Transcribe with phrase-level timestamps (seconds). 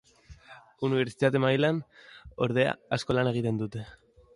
[0.87, 1.85] Unibertsitate mailan,
[2.49, 3.91] ordea, asko lan egiten dute.